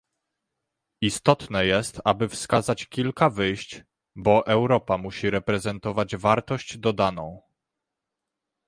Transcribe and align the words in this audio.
Istotne 1.01 1.65
jest, 1.65 2.01
aby 2.05 2.29
wskazać 2.29 2.87
kilka 2.87 3.29
wyjść, 3.29 3.81
bo 4.15 4.47
Europa 4.47 4.97
musi 4.97 5.29
reprezentować 5.29 6.15
wartość 6.15 6.77
dodaną 6.77 7.41